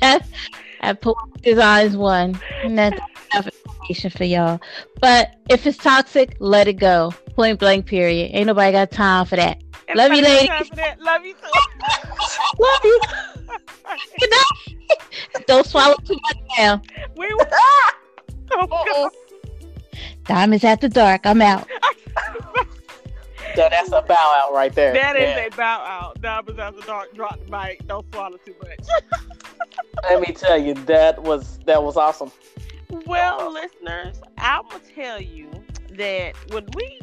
[0.80, 2.40] at, Poetic Designs One.
[2.62, 3.00] And that's
[3.32, 4.60] enough information for y'all.
[5.00, 7.12] But if it's toxic, let it go.
[7.34, 7.86] Point blank.
[7.86, 8.30] Period.
[8.34, 9.62] Ain't nobody got time for that.
[9.94, 10.48] Love you, ladies.
[10.48, 11.00] time for that?
[11.00, 11.40] Love you too.
[12.58, 13.00] Love you.
[14.20, 14.76] Good night.
[15.46, 16.82] Don't swallow too much now.
[17.16, 17.48] we were.
[18.52, 19.10] Oh.
[20.26, 21.22] Diamonds after dark.
[21.24, 21.66] I'm out.
[23.54, 24.92] So that's a bow out right there.
[24.94, 25.46] That is Yeah.
[25.46, 26.20] a bow out.
[26.22, 27.14] That Diamonds after dark.
[27.14, 27.86] Drop the mic.
[27.86, 28.86] Don't swallow too much.
[30.08, 32.30] Let me tell you, that was that was awesome.
[33.06, 35.50] Well, listeners, I'm gonna tell you
[35.90, 37.00] that when we,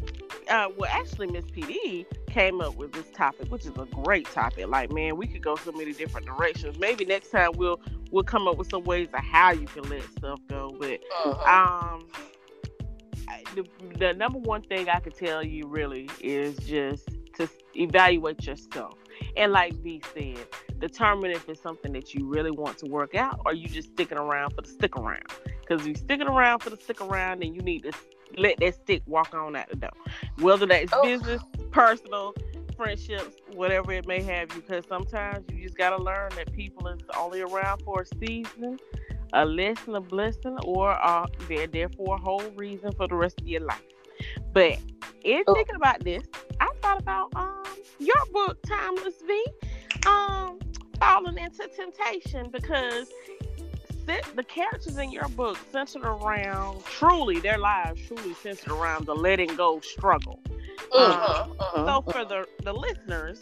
[0.49, 4.67] uh, well, actually, Miss PD came up with this topic, which is a great topic.
[4.67, 6.79] Like, man, we could go so many different directions.
[6.79, 7.79] Maybe next time we'll
[8.11, 10.75] we'll come up with some ways of how you can let stuff go.
[10.79, 11.47] But Mhm.
[11.47, 12.07] um,
[13.55, 13.65] the,
[13.97, 18.93] the number one thing I could tell you really is just to evaluate yourself.
[19.37, 20.45] And like V said,
[20.79, 24.17] determine if it's something that you really want to work out or you just sticking
[24.17, 25.23] around for the stick around.
[25.61, 27.91] Because if you're sticking around for the stick around, then you need to
[28.37, 29.91] let that stick walk on out the door.
[30.39, 31.01] Whether that's Oh.
[31.03, 31.41] business,
[31.71, 32.33] personal,
[32.75, 34.61] friendships, whatever it may have you.
[34.61, 38.79] Because sometimes you just got to learn that people is only around for a season,
[39.33, 43.39] a lesson, a blessing, or uh, they're there for a whole reason for the rest
[43.41, 43.83] of your life.
[44.53, 44.79] But
[45.23, 45.53] in Oh.
[45.53, 46.23] thinking about this,
[46.59, 47.63] I thought about um
[47.99, 49.47] your book, Timeless V,
[50.05, 50.59] um,
[50.99, 53.09] falling into temptation because
[54.35, 59.55] the characters in your book centered around truly their lives truly centered around the letting
[59.55, 60.39] go struggle.
[60.93, 61.85] Mhm, mhm.
[61.85, 63.39] So for the the listeners,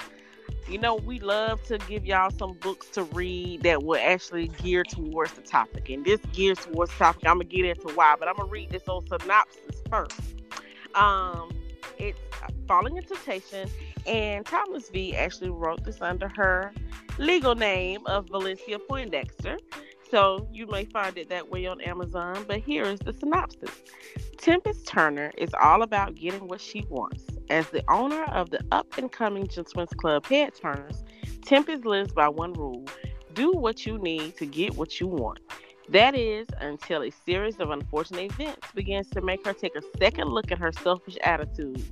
[0.68, 4.84] you know, we love to give y'all some books to read that will actually gear
[4.84, 5.90] towards the topic.
[5.90, 7.24] And this gears towards the topic.
[7.28, 10.20] I'm gonna get into why, but I'm gonna read this old synopsis first.
[10.96, 11.52] Um,
[11.98, 12.20] it's
[12.68, 13.70] Falling into Temptation,
[14.06, 16.72] and Timeless V actually wrote this under her
[17.18, 19.58] legal name of Valencia Poindexter.
[20.10, 23.72] So you may find it that way on Amazon, but here is the synopsis.
[24.38, 27.24] Tempest Turner is all about getting what she wants.
[27.50, 31.04] As the owner of the up and coming Gentlemen's Club Head Turners,
[31.46, 32.86] Tempest lives by one rule
[33.34, 35.40] do what you need to get what you want.
[35.90, 40.30] That is until a series of unfortunate events begins to make her take a second
[40.30, 41.84] look at her selfish attitude.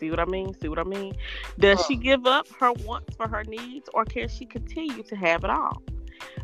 [0.00, 0.54] See what I mean?
[0.60, 1.14] See what I mean?
[1.58, 5.44] Does she give up her wants for her needs or can she continue to have
[5.44, 5.82] it all?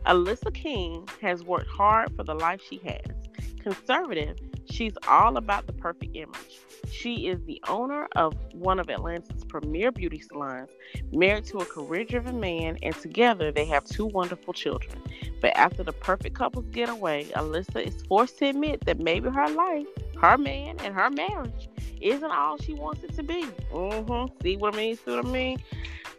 [0.06, 3.23] Alyssa King has worked hard for the life she has.
[3.64, 4.36] Conservative,
[4.70, 6.58] She's all about the perfect image.
[6.90, 10.70] She is the owner of one of Atlanta's premier beauty salons,
[11.12, 15.00] married to a career driven man, and together they have two wonderful children.
[15.40, 19.86] But after the perfect couples getaway, Alyssa is forced to admit that maybe her life,
[20.20, 21.68] her man, and her marriage
[22.00, 23.44] isn't all she wants it to be.
[23.72, 24.42] Mm-hmm.
[24.42, 24.96] See what I mean?
[24.96, 25.62] See what I mean?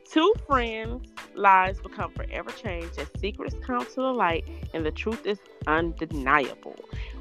[0.10, 5.26] Two friends' lives become forever changed as secrets come to the light and the truth
[5.26, 6.76] is undeniable.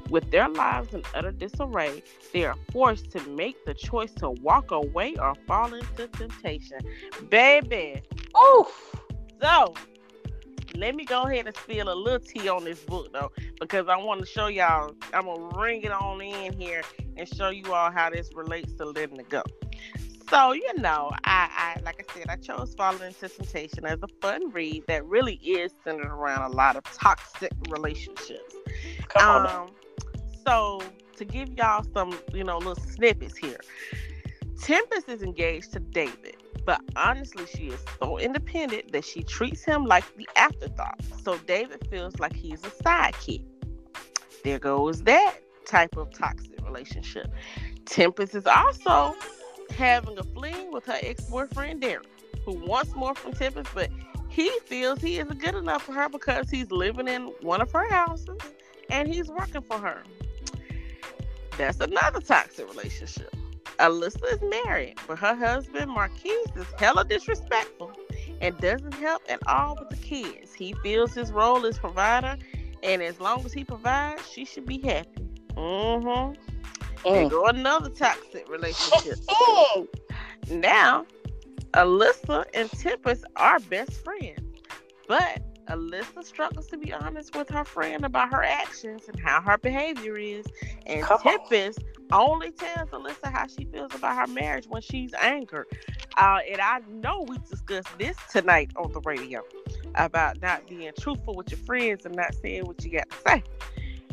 [0.09, 4.71] With their lives in utter disarray, they are forced to make the choice to walk
[4.71, 6.77] away or fall into temptation.
[7.29, 8.01] Baby.
[8.37, 8.95] Oof.
[9.41, 9.73] So,
[10.75, 13.97] let me go ahead and spill a little tea on this book though, because I
[13.97, 14.93] want to show y'all.
[15.13, 16.83] I'm gonna ring it on in here
[17.17, 19.43] and show you all how this relates to letting it go.
[20.29, 24.07] So, you know, I, I like I said, I chose Falling into Temptation as a
[24.21, 28.55] fun read that really is centered around a lot of toxic relationships.
[29.09, 29.69] Come um,
[30.45, 30.81] so
[31.17, 33.59] to give y'all some, you know, little snippets here.
[34.61, 39.85] Tempest is engaged to David, but honestly, she is so independent that she treats him
[39.85, 40.99] like the afterthought.
[41.23, 43.43] So David feels like he's a sidekick.
[44.43, 47.27] There goes that type of toxic relationship.
[47.85, 49.15] Tempest is also
[49.71, 52.07] having a fling with her ex-boyfriend Derek,
[52.45, 53.89] who wants more from Tempest, but
[54.29, 57.89] he feels he isn't good enough for her because he's living in one of her
[57.89, 58.37] houses
[58.89, 60.03] and he's working for her.
[61.57, 63.33] That's another toxic relationship.
[63.79, 67.91] Alyssa is married, but her husband Marquise is hella disrespectful
[68.41, 70.53] and doesn't help at all with the kids.
[70.53, 72.37] He feels his role as provider,
[72.83, 75.27] and as long as he provides, she should be happy.
[75.55, 76.54] Mm-hmm.
[77.05, 77.29] Mm.
[77.29, 79.19] go another toxic relationship.
[80.49, 81.05] now,
[81.73, 84.61] Alyssa and Tempest are best friends,
[85.07, 89.57] but Alyssa struggles to be honest with her friend about her actions and how her
[89.57, 90.45] behavior is,
[90.85, 91.79] and Come Tempest
[92.11, 92.21] on.
[92.21, 95.67] only tells Alyssa how she feels about her marriage when she's angered.
[96.17, 99.41] Uh, and I know we discussed this tonight on the radio
[99.95, 103.43] about not being truthful with your friends and not saying what you got to say.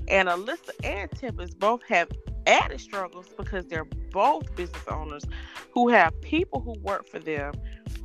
[0.09, 2.09] And Alyssa and Tempest both have
[2.47, 5.25] added struggles because they're both business owners
[5.73, 7.53] who have people who work for them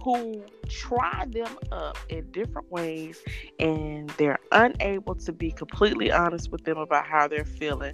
[0.07, 3.21] who try them up in different ways
[3.59, 7.93] and they're unable to be completely honest with them about how they're feeling.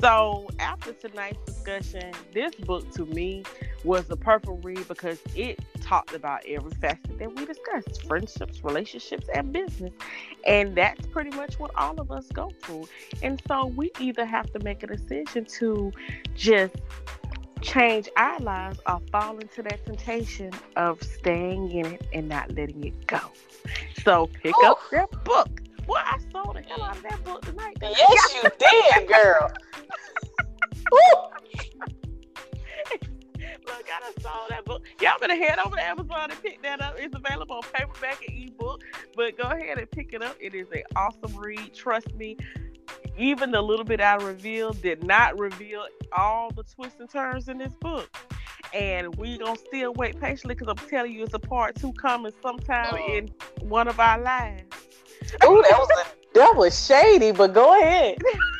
[0.00, 3.44] So, after tonight's discussion, this book to me
[3.84, 9.28] was the perfect read because it talked about every facet that we discussed friendships, relationships,
[9.32, 9.92] and business.
[10.44, 12.88] And that's pretty much what all of us go through.
[13.22, 15.92] And so, we either have to make a decision to
[16.34, 16.74] just
[17.64, 22.84] change our lives or fall into that temptation of staying in it and not letting
[22.84, 23.20] it go.
[24.04, 24.66] So pick Ooh.
[24.66, 25.48] up that book.
[25.86, 27.76] Boy, I sold the hell out of that book tonight.
[27.80, 29.50] Yes, you did, girl.
[33.66, 34.82] Look, I done sold that book.
[35.00, 36.96] Y'all better head over to Amazon and pick that up.
[36.98, 38.82] It's available on paperback and ebook.
[39.16, 40.36] But go ahead and pick it up.
[40.38, 41.74] It is an awesome read.
[41.74, 42.36] Trust me
[43.16, 47.58] even the little bit I revealed did not reveal all the twists and turns in
[47.58, 48.08] this book.
[48.72, 52.32] And we gonna still wait patiently because I'm telling you it's a part two coming
[52.42, 53.12] sometime oh.
[53.12, 54.64] in one of our lives.
[55.42, 58.18] Oh, that was a, that was shady, but go ahead.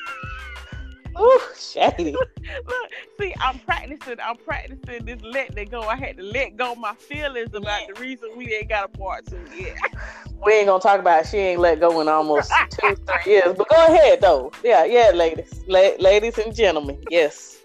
[1.19, 2.13] Ooh, shady.
[2.67, 2.91] Look,
[3.21, 4.17] see, I'm practicing.
[4.23, 5.83] I'm practicing this letting go.
[5.83, 7.95] I had to let go my feelings about yeah.
[7.95, 9.77] the reason we ain't got a part two yet.
[10.45, 13.57] We ain't gonna talk about she ain't let go in almost two, three years.
[13.57, 14.53] But go ahead though.
[14.63, 16.99] Yeah, yeah, ladies, La- ladies and gentlemen.
[17.09, 17.63] Yes.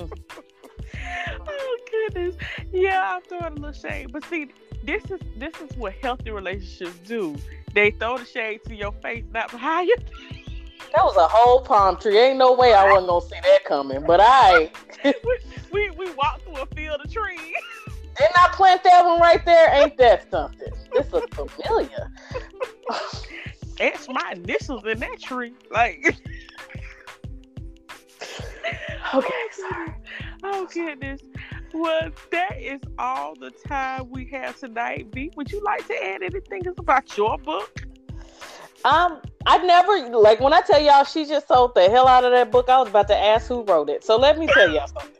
[0.00, 2.34] oh goodness.
[2.72, 4.12] Yeah, I'm throwing a little shade.
[4.12, 4.50] But see,
[4.82, 7.36] this is this is what healthy relationships do.
[7.74, 9.96] They throw the shade to your face, not behind you.
[10.96, 12.18] That was a whole palm tree.
[12.18, 14.02] Ain't no way I wasn't gonna see that coming.
[14.06, 14.70] But I
[15.04, 15.12] we,
[15.70, 17.38] we we walked through a field of trees.
[18.16, 19.74] Didn't I plant that one right there?
[19.74, 20.72] Ain't that something?
[20.94, 22.10] This looks familiar.
[23.78, 25.52] It's my initials in that tree.
[25.70, 26.02] Like
[29.14, 29.94] Okay, oh, sorry.
[30.44, 31.20] Oh goodness.
[31.74, 35.08] Well, that is all the time we have tonight.
[35.12, 37.86] V, would you like to add anything about your book?
[38.86, 42.30] Um, I never like when I tell y'all she just sold the hell out of
[42.30, 42.68] that book.
[42.68, 44.04] I was about to ask who wrote it.
[44.04, 45.12] So let me tell y'all something.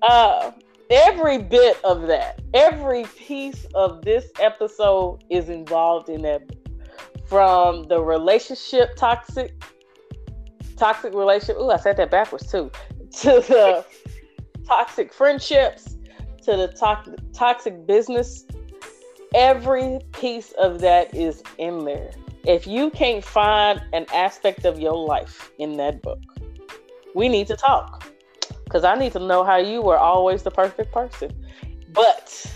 [0.00, 0.50] Uh,
[0.90, 6.42] every bit of that, every piece of this episode is involved in that.
[7.26, 9.52] From the relationship toxic,
[10.76, 11.56] toxic relationship.
[11.56, 12.70] Ooh, I said that backwards too.
[13.22, 13.84] To the
[14.66, 15.96] toxic friendships,
[16.42, 18.44] to the to- toxic business.
[19.34, 22.10] Every piece of that is in there
[22.46, 26.20] if you can't find an aspect of your life in that book,
[27.14, 28.04] we need to talk
[28.64, 31.30] because I need to know how you were always the perfect person.
[31.92, 32.46] But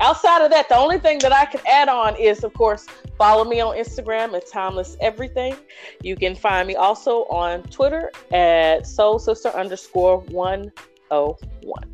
[0.00, 2.86] outside of that, the only thing that I can add on is, of course,
[3.18, 5.56] follow me on Instagram at Timeless Everything.
[6.02, 10.72] You can find me also on Twitter at Soul Sister underscore one
[11.10, 11.93] oh one.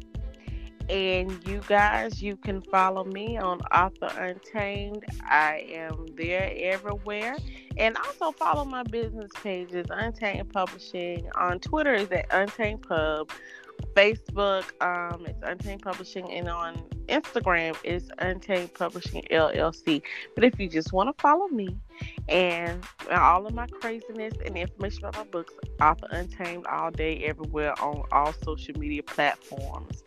[0.90, 5.04] And you guys, you can follow me on Author Untamed.
[5.22, 7.36] I am there everywhere.
[7.76, 11.30] And also follow my business pages, Untamed Publishing.
[11.36, 13.30] On Twitter is at Untamed Pub.
[13.94, 16.74] Facebook, um, it's Untamed Publishing, and on
[17.06, 20.02] Instagram is Untamed Publishing LLC.
[20.34, 21.78] But if you just want to follow me
[22.28, 27.74] and all of my craziness and information about my books, Author Untamed, all day, everywhere
[27.82, 30.02] on all social media platforms.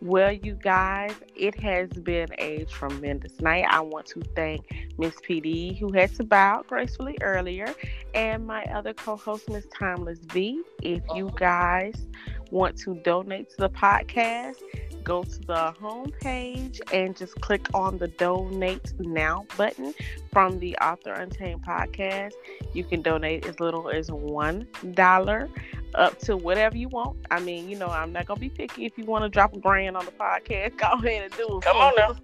[0.00, 3.66] Well, you guys, it has been a tremendous night.
[3.68, 7.74] I want to thank Miss PD, who had to bow gracefully earlier,
[8.14, 10.62] and my other co host, Miss Timeless V.
[10.82, 11.36] If you oh.
[11.36, 12.06] guys
[12.50, 14.56] want to donate to the podcast,
[15.04, 19.94] go to the home page and just click on the donate now button
[20.32, 22.32] from the Author Untamed podcast.
[22.74, 25.48] You can donate as little as one dollar
[25.94, 27.16] up to whatever you want.
[27.30, 28.84] I mean, you know, I'm not gonna be picky.
[28.84, 31.64] If you want to drop a grand on the podcast, go ahead and do it.
[31.64, 32.16] Come on now.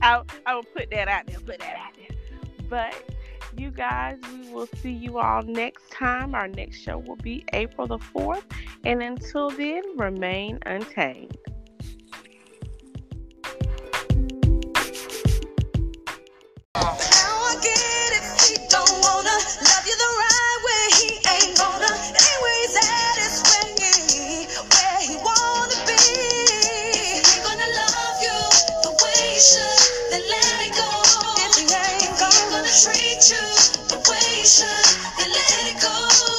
[0.00, 1.40] I I will put that out there.
[1.40, 2.16] Put that out there.
[2.68, 2.94] But
[3.62, 4.18] you guys.
[4.32, 6.34] We will see you all next time.
[6.34, 8.42] Our next show will be April the 4th.
[8.84, 11.38] And until then, remain untamed.
[21.94, 23.68] Anyways, that is where
[24.10, 26.51] he, where he wanna be.
[32.72, 33.44] Treat you
[33.88, 34.66] the way you should,
[35.20, 36.31] and let it go.